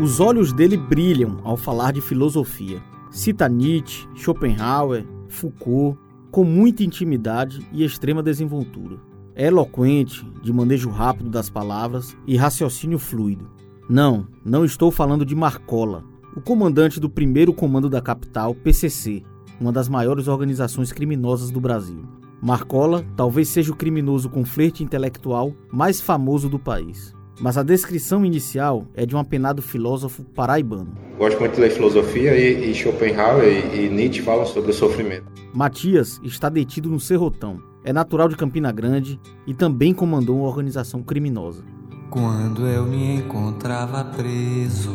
[0.00, 2.82] Os olhos dele brilham ao falar de filosofia.
[3.10, 5.98] Cita Nietzsche, Schopenhauer, Foucault,
[6.30, 8.96] com muita intimidade e extrema desenvoltura.
[9.34, 13.50] É eloquente, de manejo rápido das palavras e raciocínio fluido.
[13.88, 19.22] Não, não estou falando de Marcola, o comandante do primeiro comando da capital, PCC,
[19.60, 22.02] uma das maiores organizações criminosas do Brasil.
[22.40, 27.14] Marcola talvez seja o criminoso com flerte intelectual mais famoso do país.
[27.40, 30.94] Mas a descrição inicial é de um apenado filósofo paraibano.
[31.18, 35.24] Gosto muito de ler filosofia e, e Schopenhauer e, e Nietzsche falam sobre o sofrimento.
[35.52, 37.60] Matias está detido no Serrotão.
[37.84, 41.64] É natural de Campina Grande e também comandou uma organização criminosa.
[42.10, 44.92] Quando eu me encontrava preso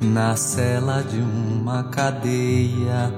[0.00, 3.12] na cela de uma cadeia.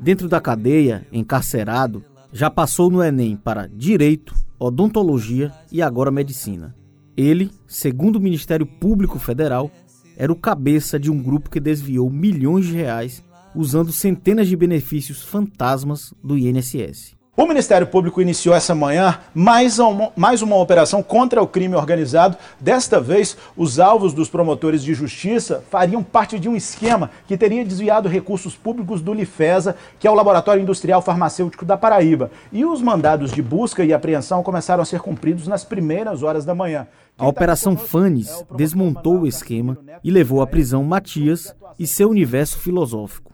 [0.00, 6.74] Dentro da cadeia, encarcerado, já passou no Enem para Direito, Odontologia e agora Medicina.
[7.20, 9.70] Ele, segundo o Ministério Público Federal,
[10.16, 13.22] era o cabeça de um grupo que desviou milhões de reais
[13.54, 17.19] usando centenas de benefícios fantasmas do INSS.
[17.36, 22.36] O Ministério Público iniciou essa manhã mais uma, mais uma operação contra o crime organizado.
[22.58, 27.64] Desta vez, os alvos dos promotores de justiça fariam parte de um esquema que teria
[27.64, 32.30] desviado recursos públicos do Lifesa, que é o Laboratório Industrial Farmacêutico da Paraíba.
[32.52, 36.54] E os mandados de busca e apreensão começaram a ser cumpridos nas primeiras horas da
[36.54, 36.88] manhã.
[37.16, 43.32] A Operação Fanes desmontou o esquema e levou à prisão Matias e seu universo filosófico.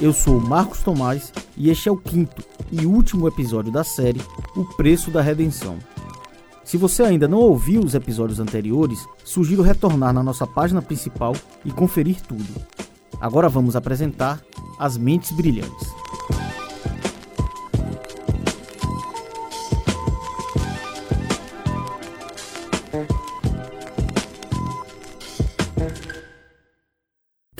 [0.00, 4.22] Eu sou Marcos Tomás e este é o quinto e último episódio da série
[4.56, 5.76] O Preço da Redenção.
[6.64, 11.70] Se você ainda não ouviu os episódios anteriores, sugiro retornar na nossa página principal e
[11.70, 12.48] conferir tudo.
[13.20, 14.40] Agora vamos apresentar
[14.78, 15.99] As Mentes Brilhantes.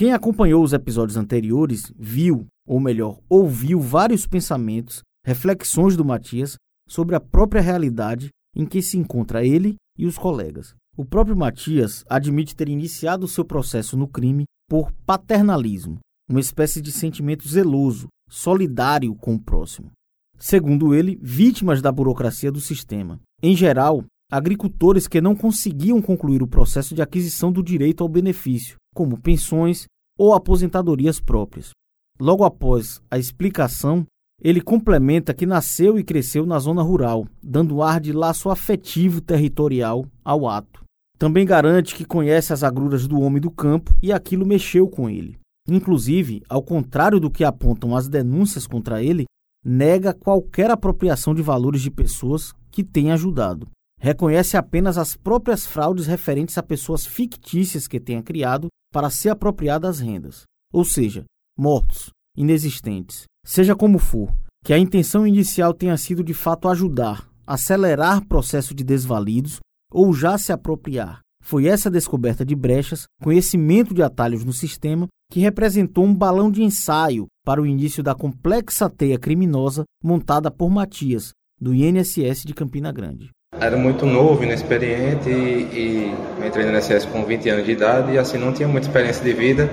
[0.00, 6.56] Quem acompanhou os episódios anteriores viu, ou melhor, ouviu vários pensamentos, reflexões do Matias
[6.88, 10.74] sobre a própria realidade em que se encontra ele e os colegas.
[10.96, 15.98] O próprio Matias admite ter iniciado seu processo no crime por paternalismo,
[16.30, 19.90] uma espécie de sentimento zeloso, solidário com o próximo.
[20.38, 23.20] Segundo ele, vítimas da burocracia do sistema.
[23.42, 28.79] Em geral, agricultores que não conseguiam concluir o processo de aquisição do direito ao benefício,
[28.94, 29.86] como pensões
[30.18, 31.70] ou aposentadorias próprias.
[32.18, 34.06] Logo após a explicação,
[34.42, 40.06] ele complementa que nasceu e cresceu na zona rural, dando ar de laço afetivo territorial
[40.24, 40.82] ao ato.
[41.18, 45.38] Também garante que conhece as agruras do homem do campo e aquilo mexeu com ele.
[45.68, 49.24] Inclusive, ao contrário do que apontam as denúncias contra ele,
[49.64, 53.68] nega qualquer apropriação de valores de pessoas que tenha ajudado
[54.00, 59.78] reconhece apenas as próprias fraudes referentes a pessoas fictícias que tenha criado para se apropriar
[59.78, 60.42] das rendas,
[60.72, 61.24] ou seja,
[61.56, 63.24] mortos, inexistentes.
[63.44, 64.34] Seja como for,
[64.64, 70.36] que a intenção inicial tenha sido de fato ajudar, acelerar processo de desvalidos ou já
[70.36, 71.20] se apropriar.
[71.42, 76.62] Foi essa descoberta de brechas, conhecimento de atalhos no sistema, que representou um balão de
[76.62, 82.92] ensaio para o início da complexa teia criminosa montada por Matias, do INSS de Campina
[82.92, 83.30] Grande.
[83.60, 88.18] Era muito novo, inexperiente e, e entrei no INSS com 20 anos de idade e
[88.18, 89.68] assim não tinha muita experiência de vida.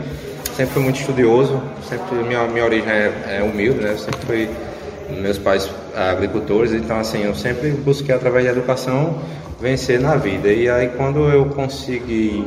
[0.54, 3.96] Sempre fui muito estudioso, sempre minha, minha origem é, é humilde, né?
[3.96, 4.50] Sempre fui
[5.22, 9.22] meus pais agricultores, então assim, eu sempre busquei através da educação
[9.62, 10.50] vencer na vida.
[10.50, 12.46] E aí quando eu consegui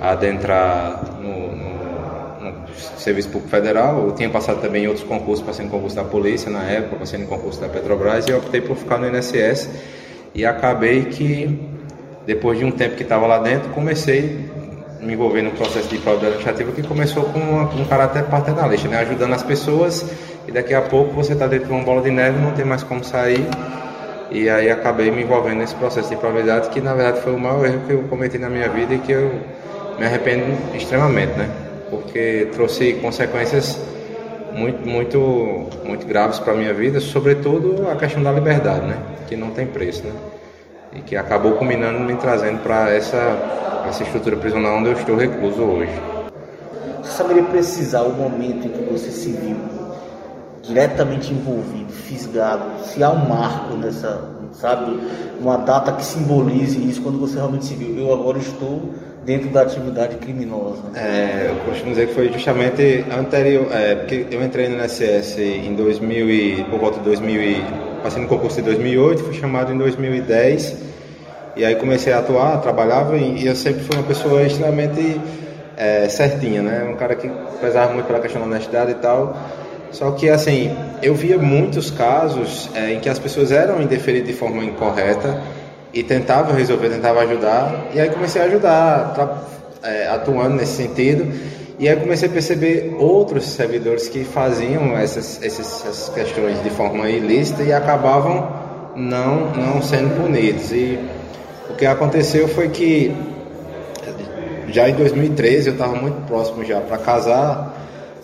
[0.00, 5.64] adentrar no, no, no Serviço Público Federal, eu tinha passado também em outros concursos, passei
[5.64, 8.98] no concurso da polícia na época, passei no concurso da Petrobras e optei por ficar
[8.98, 9.68] no INSS
[10.34, 11.60] e acabei que,
[12.26, 14.48] depois de um tempo que estava lá dentro, comecei
[15.00, 18.98] a me envolver no processo de fraude administrativa que começou com um caráter paternalista, né?
[18.98, 20.04] ajudando as pessoas
[20.46, 22.82] e daqui a pouco você está dentro de uma bola de neve, não tem mais
[22.82, 23.46] como sair.
[24.30, 27.66] E aí acabei me envolvendo nesse processo de probabilidade que na verdade foi o maior
[27.66, 29.32] erro que eu cometi na minha vida e que eu
[29.98, 30.44] me arrependo
[30.74, 31.50] extremamente, né?
[31.90, 33.76] Porque trouxe consequências
[34.52, 35.18] muito, muito,
[35.84, 38.98] muito graves para a minha vida, sobretudo a questão da liberdade, né?
[39.28, 40.12] Que não tem preço, né?
[40.94, 45.62] E que acabou culminando me trazendo para essa, essa estrutura prisional onde eu estou recluso
[45.62, 45.92] hoje.
[47.02, 49.56] Você saberia precisar o momento em que você se viu
[50.62, 55.00] diretamente envolvido, fisgado, se há um marco nessa, sabe,
[55.40, 58.90] uma data que simbolize isso quando você realmente se viu, eu agora estou
[59.30, 60.82] dentro da atividade criminosa?
[60.96, 65.72] É, eu costumo dizer que foi justamente anterior, é, porque eu entrei no INSS em
[65.76, 67.64] 2000 e, por volta de 2000 e,
[68.02, 70.76] passei no concurso de 2008, fui chamado em 2010
[71.54, 75.20] E aí comecei a atuar, trabalhava e, e eu sempre fui uma pessoa extremamente
[75.76, 76.88] é, certinha, né?
[76.90, 77.30] Um cara que
[77.60, 79.36] pesava muito pela questão da honestidade e tal.
[79.92, 84.34] Só que, assim, eu via muitos casos é, em que as pessoas eram indeferidas de
[84.34, 85.40] forma incorreta
[85.92, 87.88] e tentavam resolver, tentavam ajudar.
[87.94, 89.40] E aí comecei a ajudar,
[89.82, 91.32] é, atuando nesse sentido.
[91.78, 97.62] E aí comecei a perceber outros servidores que faziam essas, essas questões de forma ilícita
[97.62, 98.48] e acabavam
[98.94, 100.72] não, não sendo punidos.
[100.72, 100.98] E
[101.70, 103.14] o que aconteceu foi que
[104.68, 107.80] já em 2013 eu estava muito próximo já para casar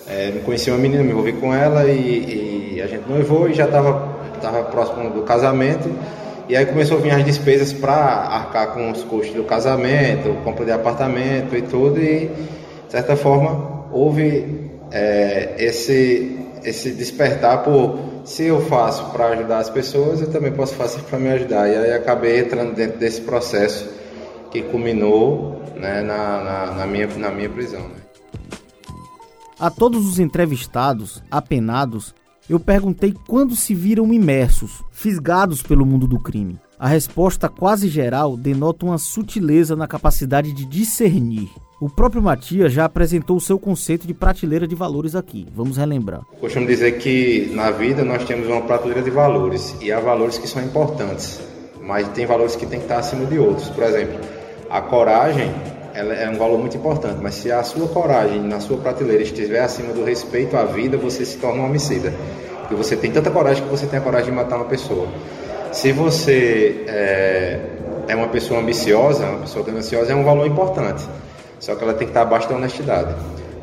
[0.08, 3.54] é, me conheci uma menina, me envolvi com ela e, e a gente noivou e
[3.54, 5.90] já estava tava próximo do casamento.
[6.48, 10.64] E aí começou a vir as despesas para arcar com os custos do casamento, compra
[10.64, 12.00] de apartamento e tudo.
[12.00, 19.58] E, de certa forma, houve é, esse, esse despertar por se eu faço para ajudar
[19.58, 21.68] as pessoas, eu também posso fazer para me ajudar.
[21.68, 23.88] E aí acabei entrando dentro desse processo
[24.50, 27.82] que culminou né, na, na, na, minha, na minha prisão.
[27.82, 27.96] Né.
[29.58, 32.14] A todos os entrevistados, apenados,
[32.48, 36.58] eu perguntei quando se viram imersos, fisgados pelo mundo do crime.
[36.78, 41.48] A resposta quase geral denota uma sutileza na capacidade de discernir.
[41.80, 45.46] O próprio Matias já apresentou o seu conceito de prateleira de valores aqui.
[45.54, 46.22] Vamos relembrar.
[46.40, 50.46] Costumo dizer que na vida nós temos uma prateleira de valores e há valores que
[50.46, 51.40] são importantes,
[51.82, 53.68] mas tem valores que têm que estar acima de outros.
[53.68, 54.20] Por exemplo,
[54.70, 55.50] a coragem
[55.96, 59.60] ela é um valor muito importante, mas se a sua coragem na sua prateleira estiver
[59.60, 62.12] acima do respeito à vida, você se torna um homicida.
[62.60, 65.08] Porque você tem tanta coragem que você tem a coragem de matar uma pessoa.
[65.72, 67.60] Se você é,
[68.08, 71.02] é uma pessoa ambiciosa, uma pessoa gananciosa, é um valor importante.
[71.58, 73.14] Só que ela tem que estar abaixo da honestidade.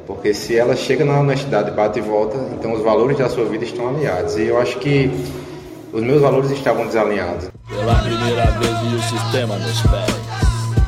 [0.07, 3.63] Porque se ela chega na honestidade, bate e volta, então os valores da sua vida
[3.63, 4.37] estão alinhados.
[4.37, 5.11] E eu acho que
[5.93, 7.51] os meus valores estavam desalinhados.
[7.69, 10.23] Pela primeira vez vi o sistema nos pés.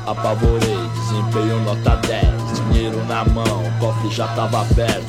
[0.07, 2.73] Apavorei, desempenho nota 10.
[2.73, 5.05] Dinheiro na mão, o cofre já tava aberto.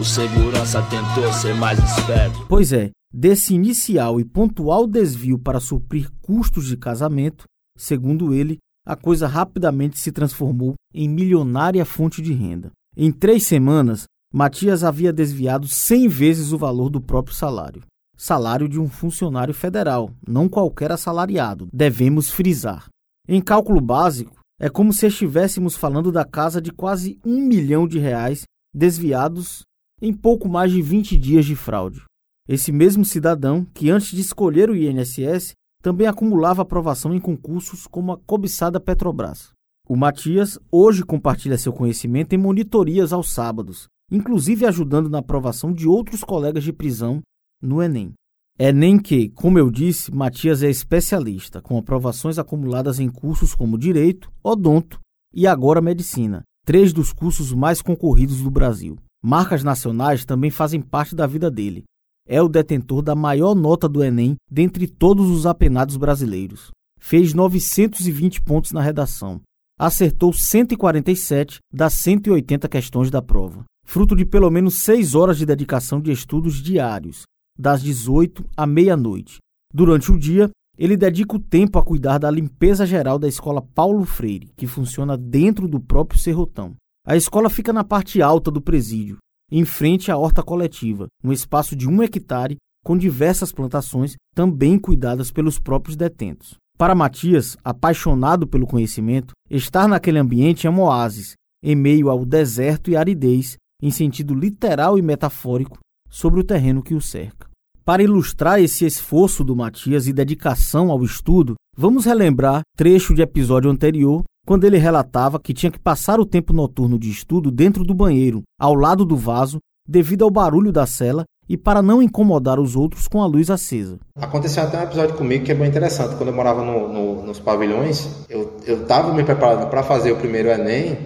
[0.00, 2.46] O segurança tentou ser mais esperto.
[2.48, 7.44] Pois é, desse inicial e pontual desvio para suprir custos de casamento,
[7.76, 12.70] segundo ele, a coisa rapidamente se transformou em milionária fonte de renda.
[12.96, 17.82] Em três semanas, Matias havia desviado 100 vezes o valor do próprio salário.
[18.16, 22.86] Salário de um funcionário federal, não qualquer assalariado, devemos frisar.
[23.28, 27.98] Em cálculo básico, é como se estivéssemos falando da casa de quase um milhão de
[27.98, 28.42] reais
[28.74, 29.62] desviados
[30.02, 32.02] em pouco mais de 20 dias de fraude.
[32.48, 35.52] Esse mesmo cidadão, que antes de escolher o INSS,
[35.82, 39.50] também acumulava aprovação em concursos como a cobiçada Petrobras.
[39.88, 45.86] O Matias hoje compartilha seu conhecimento em monitorias aos sábados, inclusive ajudando na aprovação de
[45.86, 47.22] outros colegas de prisão
[47.62, 48.12] no Enem.
[48.60, 53.78] É nem que, como eu disse, Matias é especialista, com aprovações acumuladas em cursos como
[53.78, 54.98] Direito, Odonto
[55.32, 58.98] e agora Medicina, três dos cursos mais concorridos do Brasil.
[59.22, 61.84] Marcas nacionais também fazem parte da vida dele.
[62.26, 66.72] É o detentor da maior nota do Enem dentre todos os apenados brasileiros.
[66.98, 69.40] Fez 920 pontos na redação.
[69.78, 76.00] Acertou 147 das 180 questões da prova, fruto de pelo menos 6 horas de dedicação
[76.00, 77.22] de estudos diários,
[77.58, 79.38] das 18 à meia-noite.
[79.72, 84.04] Durante o dia, ele dedica o tempo a cuidar da limpeza geral da escola Paulo
[84.04, 86.76] Freire, que funciona dentro do próprio Serrotão.
[87.04, 89.18] A escola fica na parte alta do presídio,
[89.50, 95.32] em frente à horta coletiva, um espaço de um hectare com diversas plantações também cuidadas
[95.32, 96.54] pelos próprios detentos.
[96.78, 102.88] Para Matias, apaixonado pelo conhecimento, estar naquele ambiente é um oásis, em meio ao deserto
[102.90, 105.78] e aridez, em sentido literal e metafórico,
[106.08, 107.48] sobre o terreno que o cerca.
[107.84, 113.70] Para ilustrar esse esforço do Matias e dedicação ao estudo, vamos relembrar trecho de episódio
[113.70, 117.94] anterior, quando ele relatava que tinha que passar o tempo noturno de estudo dentro do
[117.94, 122.76] banheiro, ao lado do vaso, devido ao barulho da cela e para não incomodar os
[122.76, 123.98] outros com a luz acesa.
[124.16, 126.14] Aconteceu até um episódio comigo que é bem interessante.
[126.16, 130.50] Quando eu morava no, no, nos pavilhões, eu estava me preparando para fazer o primeiro
[130.50, 130.98] Enem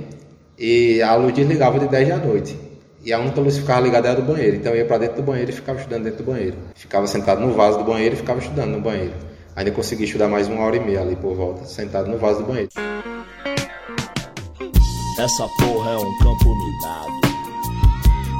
[0.58, 2.56] e a luz desligava de 10 da noite.
[3.04, 4.56] E a única luz que ficava ligada era do banheiro.
[4.56, 6.56] Então eu ia para dentro do banheiro e ficava estudando dentro do banheiro.
[6.74, 9.14] Ficava sentado no vaso do banheiro e ficava estudando no banheiro.
[9.56, 12.46] Ainda consegui estudar mais uma hora e meia ali por volta, sentado no vaso do
[12.46, 12.70] banheiro.
[15.18, 17.22] Essa porra é um campo minado.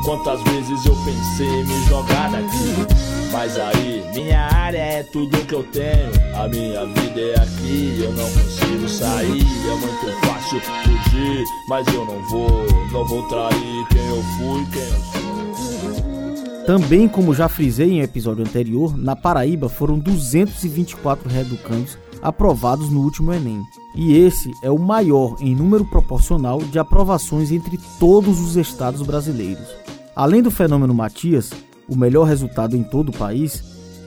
[0.05, 3.12] Quantas vezes eu pensei em me jogar daqui?
[3.33, 6.13] Mas aí, minha área é tudo que eu tenho.
[6.37, 9.41] A minha vida é aqui, eu não consigo sair.
[9.41, 14.83] É muito fácil fugir, mas eu não vou, não vou trair quem eu fui, quem
[14.83, 16.67] eu sou.
[16.67, 23.33] Também, como já frisei em episódio anterior, na Paraíba foram 224 reeducandos aprovados no último
[23.33, 23.63] Enem.
[23.97, 29.67] E esse é o maior em número proporcional de aprovações entre todos os estados brasileiros.
[30.15, 31.51] Além do fenômeno Matias,
[31.93, 33.63] o melhor resultado em todo o país,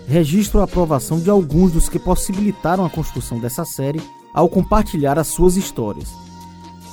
[0.08, 4.01] registro a aprovação de alguns dos que possibilitaram a construção dessa série
[4.34, 6.10] ao compartilhar as suas histórias.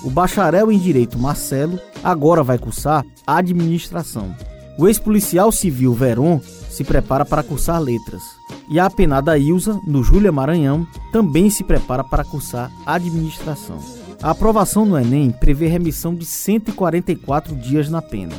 [0.04, 4.34] O bacharel em Direito Marcelo agora vai cursar Administração.
[4.78, 8.22] O ex-policial civil Veron se prepara para cursar Letras.
[8.68, 13.78] E a apenada Ilza, no Júlia Maranhão, também se prepara para cursar Administração.
[14.22, 18.34] A aprovação no Enem prevê remissão de 144 dias na pena.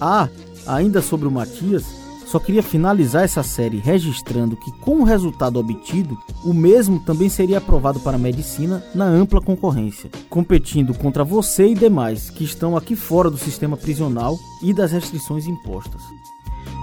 [0.00, 0.28] Ah,
[0.66, 1.84] ainda sobre o Matias,
[2.26, 7.58] só queria finalizar essa série registrando que, com o resultado obtido, o mesmo também seria
[7.58, 13.30] aprovado para medicina na ampla concorrência, competindo contra você e demais que estão aqui fora
[13.30, 16.02] do sistema prisional e das restrições impostas.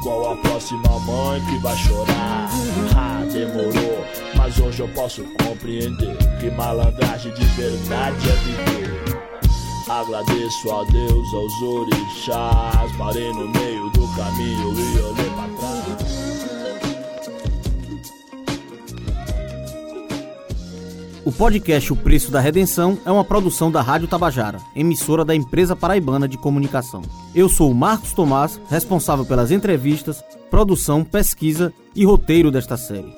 [0.01, 2.49] Qual a próxima mãe que vai chorar?
[2.95, 4.05] Ah, demorou,
[4.37, 8.82] mas hoje eu posso compreender que malandragem de verdade é viver.
[9.87, 12.91] Agradeço a Deus, aos orixás.
[12.97, 16.13] Parei no meio do caminho e olhei pra trás.
[21.25, 25.75] O podcast O Preço da Redenção é uma produção da Rádio Tabajara, emissora da empresa
[25.75, 27.01] paraibana de comunicação.
[27.35, 33.15] Eu sou o Marcos Tomás, responsável pelas entrevistas, produção, pesquisa e roteiro desta série.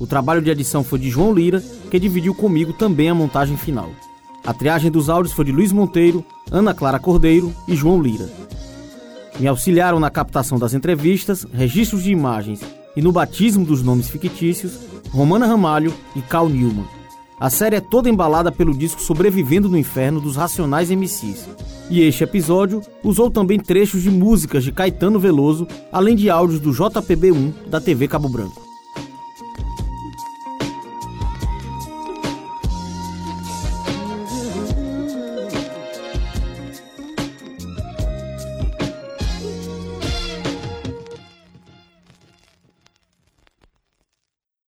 [0.00, 1.60] O trabalho de edição foi de João Lira,
[1.90, 3.90] que dividiu comigo também a montagem final.
[4.48, 8.30] A triagem dos áudios foi de Luiz Monteiro, Ana Clara Cordeiro e João Lira.
[9.38, 12.62] Me auxiliaram na captação das entrevistas, registros de imagens
[12.96, 14.78] e no batismo dos nomes fictícios
[15.10, 16.86] Romana Ramalho e Carl Newman.
[17.38, 21.46] A série é toda embalada pelo disco Sobrevivendo no Inferno dos Racionais MCs.
[21.90, 26.70] E este episódio usou também trechos de músicas de Caetano Veloso, além de áudios do
[26.70, 28.67] JPB1 da TV Cabo Branco.